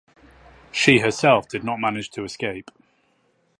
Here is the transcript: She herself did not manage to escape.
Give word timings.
She 0.71 0.97
herself 0.97 1.47
did 1.47 1.63
not 1.63 1.77
manage 1.79 2.09
to 2.13 2.23
escape. 2.23 2.71